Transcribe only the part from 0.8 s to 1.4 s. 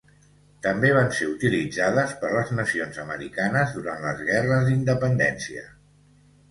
van ser